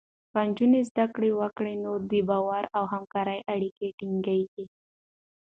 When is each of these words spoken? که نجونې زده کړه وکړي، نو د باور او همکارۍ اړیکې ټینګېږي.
که 0.33 0.39
نجونې 0.47 0.81
زده 0.89 1.05
کړه 1.13 1.29
وکړي، 1.39 1.73
نو 1.83 1.91
د 2.11 2.13
باور 2.29 2.63
او 2.77 2.83
همکارۍ 2.93 3.39
اړیکې 3.53 3.87
ټینګېږي. 3.99 4.65